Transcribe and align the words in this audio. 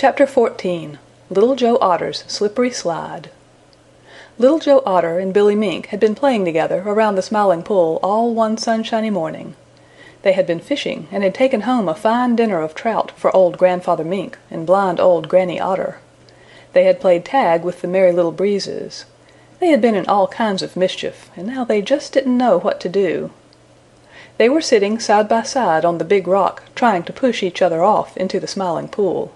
CHAPTER 0.00 0.24
XIV 0.24 0.96
Little 1.28 1.54
Joe 1.56 1.76
Otter's 1.78 2.24
Slippery 2.26 2.70
Slide 2.70 3.28
Little 4.38 4.58
Joe 4.58 4.82
Otter 4.86 5.18
and 5.18 5.34
Billy 5.34 5.54
Mink 5.54 5.88
had 5.88 6.00
been 6.00 6.14
playing 6.14 6.46
together 6.46 6.82
around 6.86 7.16
the 7.16 7.20
Smiling 7.20 7.62
Pool 7.62 8.00
all 8.02 8.32
one 8.32 8.56
sunshiny 8.56 9.10
morning. 9.10 9.56
They 10.22 10.32
had 10.32 10.46
been 10.46 10.58
fishing 10.58 11.06
and 11.12 11.22
had 11.22 11.34
taken 11.34 11.60
home 11.68 11.86
a 11.86 11.94
fine 11.94 12.34
dinner 12.34 12.62
of 12.62 12.74
trout 12.74 13.10
for 13.10 13.36
old 13.36 13.58
Grandfather 13.58 14.02
Mink 14.02 14.38
and 14.50 14.64
blind 14.64 15.00
old 15.00 15.28
Granny 15.28 15.60
Otter. 15.60 15.98
They 16.72 16.84
had 16.84 16.98
played 16.98 17.26
tag 17.26 17.62
with 17.62 17.82
the 17.82 17.86
Merry 17.86 18.12
Little 18.12 18.32
Breezes. 18.32 19.04
They 19.58 19.68
had 19.68 19.82
been 19.82 19.94
in 19.94 20.06
all 20.06 20.28
kinds 20.28 20.62
of 20.62 20.78
mischief 20.78 21.30
and 21.36 21.46
now 21.46 21.64
they 21.64 21.82
just 21.82 22.14
didn't 22.14 22.38
know 22.38 22.58
what 22.58 22.80
to 22.80 22.88
do. 22.88 23.32
They 24.38 24.48
were 24.48 24.62
sitting 24.62 24.98
side 24.98 25.28
by 25.28 25.42
side 25.42 25.84
on 25.84 25.98
the 25.98 26.06
Big 26.06 26.26
Rock 26.26 26.62
trying 26.74 27.02
to 27.02 27.12
push 27.12 27.42
each 27.42 27.60
other 27.60 27.84
off 27.84 28.16
into 28.16 28.40
the 28.40 28.46
Smiling 28.46 28.88
Pool. 28.88 29.34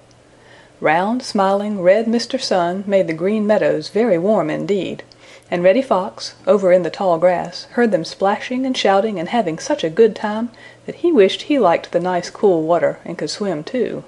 Round, 0.85 1.23
smiling, 1.23 1.81
red 1.81 2.05
Mr. 2.05 2.39
Sun 2.39 2.85
made 2.87 3.07
the 3.07 3.15
Green 3.15 3.47
Meadows 3.47 3.89
very 3.89 4.19
warm 4.19 4.51
indeed, 4.51 5.03
and 5.51 5.65
Reddy 5.65 5.81
Fox, 5.81 6.35
over 6.47 6.73
in 6.73 6.83
the 6.83 6.91
tall 6.91 7.17
grass, 7.17 7.65
heard 7.71 7.91
them 7.91 8.05
splashing 8.05 8.67
and 8.67 8.77
shouting 8.77 9.19
and 9.19 9.31
having 9.31 9.59
such 9.59 9.83
a 9.83 9.89
good 9.89 10.15
time 10.15 10.51
that 10.85 10.97
he 10.97 11.11
wished 11.11 11.45
he 11.45 11.59
liked 11.59 11.93
the 11.93 12.01
nice 12.01 12.29
cool 12.29 12.65
water 12.65 12.99
and 13.07 13.17
could 13.17 13.31
swim 13.31 13.65
too. 13.65 14.05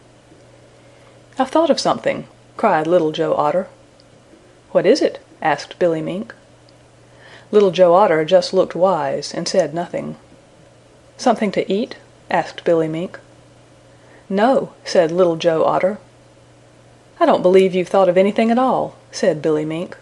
"I've 1.38 1.48
thought 1.48 1.70
of 1.70 1.80
something!" 1.80 2.26
cried 2.58 2.86
Little 2.86 3.10
Joe 3.10 3.32
Otter. 3.32 3.68
"What 4.72 4.84
is 4.84 5.00
it?" 5.00 5.18
asked 5.40 5.78
Billy 5.78 6.02
Mink. 6.02 6.34
Little 7.50 7.70
Joe 7.70 7.94
Otter 7.94 8.22
just 8.26 8.52
looked 8.52 8.74
wise 8.74 9.32
and 9.32 9.48
said 9.48 9.72
nothing. 9.72 10.16
"Something 11.16 11.50
to 11.52 11.72
eat?" 11.72 11.96
asked 12.30 12.64
Billy 12.64 12.86
Mink. 12.86 13.18
"No," 14.28 14.72
said 14.84 15.10
Little 15.10 15.36
Joe 15.36 15.64
Otter. 15.64 15.96
"I 17.18 17.24
don't 17.24 17.40
believe 17.40 17.74
you've 17.74 17.88
thought 17.88 18.10
of 18.10 18.18
anything 18.18 18.50
at 18.50 18.58
all," 18.58 18.94
said 19.10 19.40
Billy 19.40 19.64
Mink. 19.64 19.96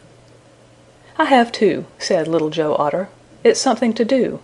"I 1.16 1.26
have 1.26 1.52
too," 1.52 1.86
said 1.96 2.26
Little 2.26 2.50
Joe 2.50 2.74
Otter. 2.76 3.08
"It's 3.44 3.60
something 3.60 3.92
to 3.92 4.04
do." 4.04 4.40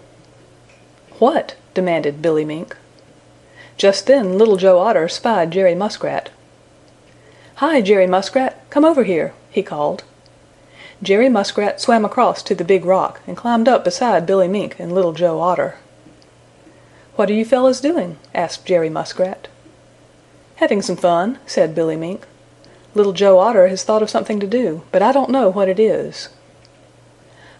"What?" 1.18 1.56
demanded 1.74 2.22
Billy 2.22 2.44
Mink. 2.44 2.77
Just 3.77 4.06
then 4.06 4.38
Little 4.38 4.56
Joe 4.56 4.78
Otter 4.78 5.08
spied 5.08 5.50
Jerry 5.50 5.74
Muskrat. 5.74 6.30
"Hi, 7.56 7.80
Jerry 7.80 8.06
Muskrat! 8.06 8.56
Come 8.70 8.84
over 8.84 9.02
here!" 9.02 9.32
he 9.50 9.64
called. 9.64 10.05
Jerry 11.02 11.28
Muskrat 11.28 11.80
swam 11.80 12.05
across 12.05 12.40
to 12.44 12.55
the 12.55 12.62
Big 12.62 12.84
Rock 12.84 13.20
and 13.27 13.36
climbed 13.36 13.68
up 13.68 13.82
beside 13.82 14.27
Billy 14.27 14.46
Mink 14.46 14.77
and 14.78 14.92
Little 14.92 15.12
Joe 15.12 15.40
Otter. 15.40 15.74
"What 17.16 17.28
are 17.30 17.34
you 17.34 17.44
fellows 17.44 17.80
doing?" 17.80 18.18
asked 18.32 18.64
Jerry 18.64 18.90
Muskrat. 18.90 19.48
"Having 20.56 20.82
some 20.82 20.96
fun," 20.96 21.38
said 21.46 21.74
Billy 21.74 21.96
Mink. 21.96 22.27
"Little 22.92 23.12
Joe 23.12 23.38
Otter 23.38 23.69
has 23.69 23.84
thought 23.84 24.02
of 24.02 24.10
something 24.10 24.41
to 24.41 24.48
do, 24.48 24.83
but 24.91 25.00
I 25.00 25.12
don't 25.12 25.30
know 25.30 25.48
what 25.48 25.69
it 25.69 25.78
is." 25.78 26.28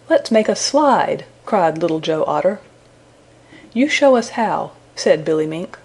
"Let's 0.09 0.29
make 0.29 0.49
a 0.49 0.57
slide!" 0.57 1.23
cried 1.45 1.77
Little 1.77 2.01
Joe 2.01 2.25
Otter. 2.27 2.59
"You 3.71 3.87
show 3.87 4.17
us 4.17 4.31
how," 4.31 4.71
said 4.93 5.23
Billy 5.23 5.47
Mink. 5.47 5.77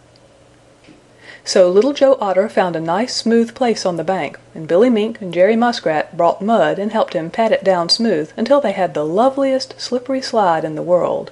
So 1.44 1.68
Little 1.70 1.92
Joe 1.92 2.18
Otter 2.20 2.48
found 2.48 2.74
a 2.74 2.80
nice 2.80 3.14
smooth 3.14 3.54
place 3.54 3.86
on 3.86 3.96
the 3.96 4.02
bank, 4.02 4.36
and 4.52 4.66
Billy 4.66 4.90
Mink 4.90 5.20
and 5.20 5.32
Jerry 5.32 5.54
Muskrat 5.54 6.16
brought 6.16 6.42
mud 6.42 6.80
and 6.80 6.90
helped 6.90 7.14
him 7.14 7.30
pat 7.30 7.52
it 7.52 7.62
down 7.62 7.88
smooth 7.88 8.32
until 8.36 8.60
they 8.60 8.72
had 8.72 8.94
the 8.94 9.06
loveliest 9.06 9.80
slippery 9.80 10.20
slide 10.20 10.64
in 10.64 10.74
the 10.74 10.82
world. 10.82 11.30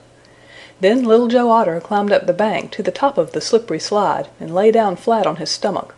Then 0.81 1.03
Little 1.03 1.27
Joe 1.27 1.51
Otter 1.51 1.81
climbed 1.81 2.13
up 2.13 2.27
the 2.27 2.33
bank 2.33 2.71
to 2.71 2.83
the 2.85 2.93
top 2.93 3.19
of 3.19 3.33
the 3.33 3.41
slippery 3.41 3.81
slide 3.81 4.29
and 4.39 4.55
lay 4.55 4.71
down 4.71 4.95
flat 4.95 5.27
on 5.27 5.37
his 5.37 5.51
stomach. 5.51 5.97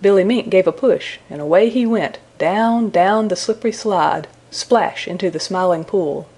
Billy 0.00 0.24
Mink 0.24 0.48
gave 0.48 0.66
a 0.66 0.72
push 0.72 1.18
and 1.28 1.40
away 1.40 1.68
he 1.68 1.86
went, 1.86 2.18
down, 2.38 2.90
down 2.90 3.28
the 3.28 3.36
slippery 3.36 3.72
slide, 3.72 4.28
splash 4.50 5.08
into 5.08 5.30
the 5.30 5.40
Smiling 5.40 5.84
Pool. 5.84 6.28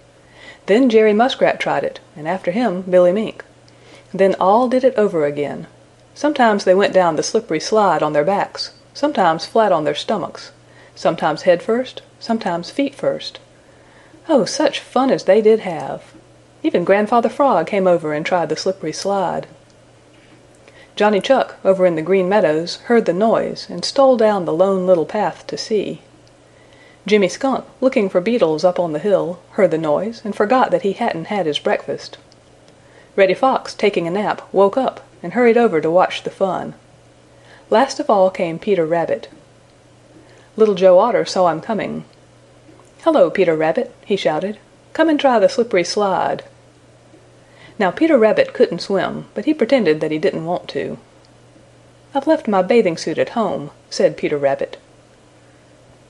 Then 0.66 0.88
Jerry 0.88 1.12
Muskrat 1.12 1.60
tried 1.60 1.84
it, 1.84 2.00
and 2.16 2.28
after 2.28 2.50
him 2.50 2.82
Billy 2.82 3.12
Mink. 3.12 3.44
Then 4.12 4.34
all 4.40 4.68
did 4.68 4.84
it 4.84 4.94
over 4.96 5.24
again. 5.24 5.66
Sometimes 6.14 6.64
they 6.64 6.74
went 6.74 6.92
down 6.92 7.16
the 7.16 7.22
slippery 7.22 7.60
slide 7.60 8.02
on 8.02 8.12
their 8.12 8.24
backs, 8.24 8.72
sometimes 8.94 9.46
flat 9.46 9.72
on 9.72 9.84
their 9.84 9.94
stomachs, 9.94 10.52
sometimes 10.94 11.42
head 11.42 11.62
first, 11.62 12.02
sometimes 12.18 12.70
feet 12.70 12.94
first. 12.94 13.40
Oh, 14.28 14.44
such 14.44 14.80
fun 14.80 15.10
as 15.10 15.24
they 15.24 15.40
did 15.40 15.60
have! 15.60 16.12
Even 16.62 16.84
Grandfather 16.84 17.28
Frog 17.28 17.66
came 17.66 17.86
over 17.86 18.12
and 18.12 18.24
tried 18.24 18.48
the 18.48 18.56
slippery 18.56 18.92
slide. 18.92 19.46
Johnny 21.00 21.22
Chuck, 21.22 21.56
over 21.64 21.86
in 21.86 21.94
the 21.94 22.02
Green 22.02 22.28
Meadows, 22.28 22.76
heard 22.84 23.06
the 23.06 23.14
noise 23.14 23.66
and 23.70 23.86
stole 23.86 24.18
down 24.18 24.44
the 24.44 24.52
Lone 24.52 24.86
Little 24.86 25.06
Path 25.06 25.46
to 25.46 25.56
see. 25.56 26.02
Jimmy 27.06 27.26
Skunk, 27.26 27.64
looking 27.80 28.10
for 28.10 28.20
beetles 28.20 28.64
up 28.64 28.78
on 28.78 28.92
the 28.92 28.98
hill, 28.98 29.38
heard 29.52 29.70
the 29.70 29.78
noise 29.78 30.20
and 30.26 30.36
forgot 30.36 30.70
that 30.70 30.82
he 30.82 30.92
hadn't 30.92 31.28
had 31.28 31.46
his 31.46 31.58
breakfast. 31.58 32.18
Reddy 33.16 33.32
Fox, 33.32 33.72
taking 33.72 34.06
a 34.06 34.10
nap, 34.10 34.42
woke 34.52 34.76
up 34.76 35.00
and 35.22 35.32
hurried 35.32 35.56
over 35.56 35.80
to 35.80 35.90
watch 35.90 36.22
the 36.22 36.28
fun. 36.28 36.74
Last 37.70 37.98
of 37.98 38.10
all 38.10 38.28
came 38.28 38.58
Peter 38.58 38.84
Rabbit. 38.84 39.28
Little 40.54 40.74
Joe 40.74 40.98
Otter 40.98 41.24
saw 41.24 41.48
him 41.48 41.62
coming. 41.62 42.04
"Hello, 43.04 43.30
Peter 43.30 43.56
Rabbit!" 43.56 43.90
he 44.04 44.16
shouted. 44.16 44.58
"Come 44.92 45.08
and 45.08 45.18
try 45.18 45.38
the 45.38 45.48
slippery 45.48 45.82
slide." 45.82 46.44
Now 47.80 47.90
Peter 47.90 48.18
Rabbit 48.18 48.52
couldn't 48.52 48.82
swim, 48.82 49.24
but 49.32 49.46
he 49.46 49.54
pretended 49.54 50.00
that 50.00 50.10
he 50.10 50.18
didn't 50.18 50.44
want 50.44 50.68
to. 50.68 50.98
"I've 52.14 52.26
left 52.26 52.46
my 52.46 52.60
bathing 52.60 52.98
suit 52.98 53.16
at 53.16 53.30
home," 53.30 53.70
said 53.88 54.18
Peter 54.18 54.36
Rabbit. 54.36 54.76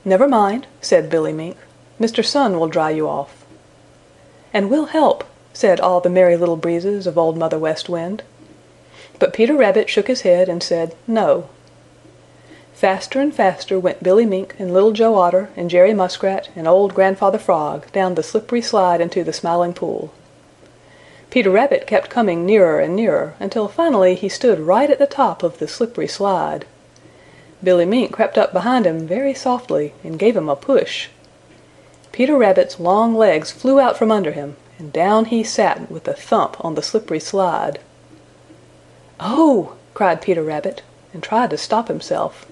"Never 0.03 0.27
mind," 0.27 0.67
said 0.81 1.09
Billy 1.09 1.31
Mink. 1.31 1.55
"Mr. 1.97 2.25
Sun 2.25 2.59
will 2.59 2.67
dry 2.67 2.89
you 2.89 3.07
off." 3.07 3.45
"And 4.53 4.69
we'll 4.69 4.87
help," 4.87 5.23
said 5.53 5.79
all 5.79 6.01
the 6.01 6.09
Merry 6.09 6.35
Little 6.35 6.57
Breezes 6.57 7.07
of 7.07 7.17
Old 7.17 7.37
Mother 7.37 7.57
West 7.57 7.87
Wind. 7.87 8.23
But 9.17 9.31
Peter 9.31 9.55
Rabbit 9.55 9.89
shook 9.89 10.07
his 10.09 10.23
head 10.23 10.49
and 10.49 10.61
said 10.61 10.93
"No." 11.07 11.45
Faster 12.73 13.21
and 13.21 13.33
faster 13.33 13.79
went 13.79 14.03
Billy 14.03 14.25
Mink 14.25 14.55
and 14.59 14.73
Little 14.73 14.91
Joe 14.91 15.15
Otter 15.15 15.47
and 15.55 15.69
Jerry 15.69 15.93
Muskrat 15.93 16.49
and 16.53 16.67
old 16.67 16.93
Grandfather 16.93 17.39
Frog 17.39 17.89
down 17.93 18.15
the 18.15 18.23
slippery 18.23 18.61
slide 18.61 18.99
into 18.99 19.23
the 19.23 19.31
Smiling 19.31 19.73
Pool. 19.73 20.11
Peter 21.31 21.49
Rabbit 21.49 21.87
kept 21.87 22.09
coming 22.09 22.45
nearer 22.45 22.81
and 22.81 22.93
nearer 22.93 23.35
until 23.39 23.69
finally 23.69 24.15
he 24.15 24.27
stood 24.27 24.59
right 24.59 24.89
at 24.89 24.99
the 24.99 25.07
top 25.07 25.43
of 25.43 25.59
the 25.59 25.67
slippery 25.67 26.07
slide. 26.07 26.65
Billy 27.63 27.85
Mink 27.85 28.11
crept 28.11 28.37
up 28.37 28.51
behind 28.51 28.85
him 28.85 29.07
very 29.07 29.33
softly 29.33 29.93
and 30.03 30.19
gave 30.19 30.35
him 30.35 30.49
a 30.49 30.57
push. 30.57 31.07
Peter 32.11 32.35
Rabbit's 32.35 32.81
long 32.81 33.15
legs 33.15 33.49
flew 33.49 33.79
out 33.79 33.97
from 33.97 34.11
under 34.11 34.33
him 34.33 34.57
and 34.77 34.91
down 34.91 35.23
he 35.23 35.41
sat 35.41 35.89
with 35.89 36.05
a 36.05 36.13
thump 36.13 36.57
on 36.65 36.75
the 36.75 36.81
slippery 36.81 37.19
slide. 37.21 37.79
"Oh!" 39.17 39.75
cried 39.93 40.21
Peter 40.21 40.43
Rabbit 40.43 40.81
and 41.13 41.23
tried 41.23 41.51
to 41.51 41.57
stop 41.57 41.87
himself. 41.87 42.45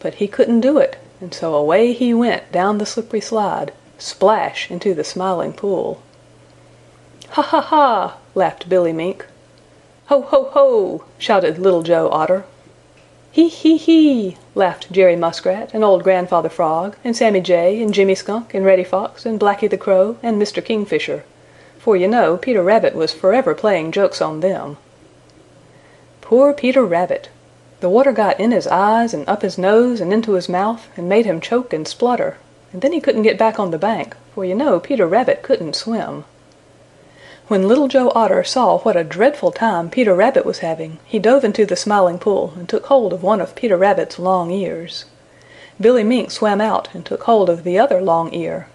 But 0.00 0.14
he 0.14 0.28
couldn't 0.28 0.60
do 0.60 0.76
it, 0.76 0.96
and 1.18 1.32
so 1.32 1.54
away 1.54 1.94
he 1.94 2.12
went 2.12 2.52
down 2.52 2.76
the 2.76 2.84
slippery 2.84 3.22
slide, 3.22 3.72
splash 3.96 4.70
into 4.70 4.92
the 4.92 5.02
Smiling 5.02 5.54
Pool. 5.54 6.02
"Ha, 7.34 7.40
ha, 7.40 7.62
ha!" 7.62 8.16
laughed 8.34 8.68
Billy 8.68 8.92
Mink. 8.92 9.24
"Ho, 10.08 10.20
ho, 10.20 10.50
ho!" 10.52 11.04
shouted 11.16 11.58
Little 11.58 11.82
Joe 11.82 12.10
Otter. 12.10 12.44
"He, 13.30 13.48
he, 13.48 13.78
he!" 13.78 14.36
laughed 14.54 14.92
Jerry 14.92 15.16
Muskrat 15.16 15.70
and 15.72 15.82
old 15.82 16.04
Grandfather 16.04 16.50
Frog 16.50 16.94
and 17.02 17.16
Sammy 17.16 17.40
Jay 17.40 17.80
and 17.80 17.94
Jimmy 17.94 18.14
Skunk 18.14 18.52
and 18.52 18.66
Reddy 18.66 18.84
Fox 18.84 19.24
and 19.24 19.40
Blacky 19.40 19.66
the 19.70 19.78
Crow 19.78 20.18
and 20.22 20.38
Mr. 20.38 20.62
Kingfisher, 20.62 21.24
for 21.78 21.96
you 21.96 22.06
know 22.06 22.36
Peter 22.36 22.62
Rabbit 22.62 22.94
was 22.94 23.14
forever 23.14 23.54
playing 23.54 23.92
jokes 23.92 24.20
on 24.20 24.40
them. 24.40 24.76
Poor 26.20 26.52
Peter 26.52 26.84
Rabbit! 26.84 27.30
The 27.80 27.88
water 27.88 28.12
got 28.12 28.38
in 28.38 28.50
his 28.50 28.66
eyes 28.66 29.14
and 29.14 29.26
up 29.26 29.40
his 29.40 29.56
nose 29.56 30.02
and 30.02 30.12
into 30.12 30.32
his 30.32 30.50
mouth 30.50 30.86
and 30.98 31.08
made 31.08 31.24
him 31.24 31.40
choke 31.40 31.72
and 31.72 31.88
splutter, 31.88 32.36
and 32.74 32.82
then 32.82 32.92
he 32.92 33.00
couldn't 33.00 33.22
get 33.22 33.38
back 33.38 33.58
on 33.58 33.70
the 33.70 33.78
bank, 33.78 34.16
for 34.34 34.44
you 34.44 34.54
know 34.54 34.78
Peter 34.78 35.06
Rabbit 35.06 35.40
couldn't 35.40 35.76
swim. 35.76 36.26
When 37.48 37.66
Little 37.66 37.88
Joe 37.88 38.12
Otter 38.14 38.44
saw 38.44 38.78
what 38.78 38.96
a 38.96 39.02
dreadful 39.02 39.50
time 39.50 39.90
Peter 39.90 40.14
Rabbit 40.14 40.46
was 40.46 40.60
having 40.60 40.98
he 41.04 41.18
dove 41.18 41.44
into 41.44 41.66
the 41.66 41.74
Smiling 41.74 42.20
Pool 42.20 42.54
and 42.56 42.68
took 42.68 42.86
hold 42.86 43.12
of 43.12 43.24
one 43.24 43.40
of 43.40 43.56
Peter 43.56 43.76
Rabbit's 43.76 44.18
long 44.18 44.52
ears. 44.52 45.06
Billy 45.80 46.04
Mink 46.04 46.30
swam 46.30 46.60
out 46.60 46.88
and 46.94 47.04
took 47.04 47.24
hold 47.24 47.50
of 47.50 47.64
the 47.64 47.80
other 47.80 48.00
long 48.00 48.32
ear. 48.32 48.68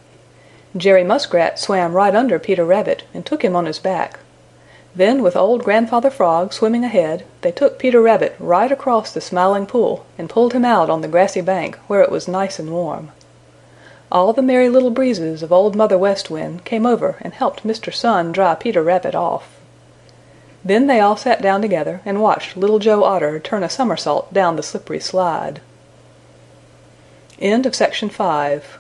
Jerry 0.76 1.06
Muskrat 1.06 1.58
swam 1.58 1.94
right 1.94 2.14
under 2.14 2.40
Peter 2.40 2.66
Rabbit 2.66 3.04
and 3.14 3.26
took 3.26 3.42
him 3.42 3.56
on 3.56 3.68
his 3.68 3.80
back. 3.80 4.20
Then 4.94 5.24
with 5.24 5.38
old 5.38 5.64
Grandfather 5.64 6.10
Frog 6.10 6.52
swimming 6.52 6.84
ahead 6.84 7.24
they 7.42 7.54
took 7.54 7.80
Peter 7.80 8.02
Rabbit 8.02 8.36
right 8.38 8.72
across 8.72 9.14
the 9.14 9.22
Smiling 9.22 9.66
Pool 9.66 10.06
and 10.18 10.30
pulled 10.30 10.52
him 10.52 10.66
out 10.66 10.90
on 10.90 11.00
the 11.00 11.08
grassy 11.08 11.42
bank 11.42 11.78
where 11.88 12.02
it 12.02 12.12
was 12.12 12.28
nice 12.28 12.60
and 12.60 12.72
warm. 12.72 13.12
All 14.10 14.32
the 14.32 14.42
Merry 14.42 14.70
Little 14.70 14.90
Breezes 14.90 15.44
of 15.44 15.52
Old 15.52 15.76
Mother 15.76 15.98
West 15.98 16.30
Wind 16.30 16.64
came 16.64 16.86
over 16.86 17.18
and 17.22 17.34
helped 17.34 17.68
Mr. 17.68 17.94
Sun 17.94 18.32
dry 18.32 18.56
Peter 18.56 18.82
Rabbit 18.82 19.16
off. 19.16 19.60
Then 20.64 20.88
they 20.88 21.00
all 21.02 21.18
sat 21.18 21.42
down 21.42 21.62
together 21.62 22.02
and 22.06 22.22
watched 22.22 22.56
Little 22.56 22.80
Joe 22.80 23.04
Otter 23.04 23.40
turn 23.40 23.64
a 23.64 23.70
somersault 23.70 24.34
down 24.34 24.56
the 24.56 24.64
slippery 24.64 25.02
slide. 25.02 25.60
End 27.40 27.66
of 27.66 27.76
Section 27.76 28.10
5 28.10 28.80